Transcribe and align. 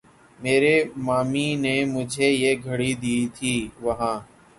میریں 0.39 0.79
مامیںں 1.05 1.53
نیں 1.63 1.83
مجھیں 1.93 2.31
یہ 2.41 2.51
گھڑی 2.65 2.91
دی 3.01 3.17
تھی 3.35 3.55
وہاں 3.83 4.15